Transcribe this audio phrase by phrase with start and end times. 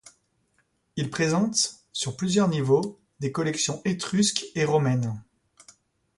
[0.95, 5.21] Il présente, sur plusieurs niveaux, des collections étrusque et romaine.